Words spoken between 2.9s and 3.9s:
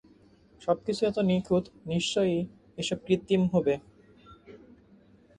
কৃত্রিম হবে!